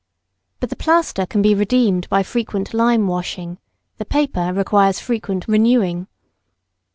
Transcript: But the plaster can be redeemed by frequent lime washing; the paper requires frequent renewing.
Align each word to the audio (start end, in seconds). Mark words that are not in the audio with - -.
But 0.59 0.71
the 0.71 0.75
plaster 0.75 1.27
can 1.27 1.43
be 1.43 1.53
redeemed 1.53 2.09
by 2.09 2.23
frequent 2.23 2.73
lime 2.73 3.05
washing; 3.05 3.59
the 3.99 4.03
paper 4.05 4.51
requires 4.51 4.99
frequent 4.99 5.47
renewing. 5.47 6.07